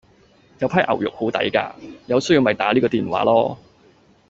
[0.57, 1.75] 有批牛肉好抵架，
[2.07, 3.57] 有需要咪打呢個電話囉